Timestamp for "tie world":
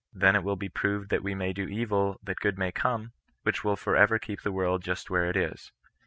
4.41-4.81